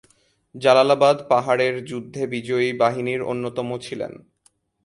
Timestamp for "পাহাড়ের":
1.29-1.75